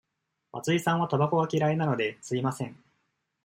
[0.51, 2.75] 松井さんはたばこが嫌いなので、吸いません。